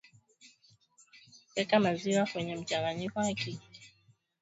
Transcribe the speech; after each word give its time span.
weka 1.55 1.77
maziwa 1.83 2.25
kwenye 2.25 2.55
mchanganyiko 2.55 3.19
wa 3.19 3.33
keki 3.33 3.59